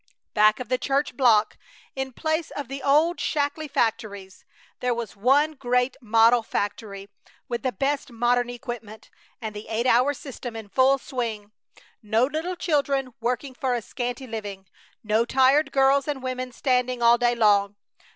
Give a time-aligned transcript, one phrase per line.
[0.33, 1.59] Back of the church block,
[1.95, 4.45] in place of the old shackly factories,
[4.79, 7.07] there was one great model factory
[7.47, 9.11] with the best modern equipment,
[9.43, 11.51] and the eight hour system in full swing.
[12.01, 14.65] No little children working for a scanty living!
[15.03, 17.75] No tired girls and women standing all day long!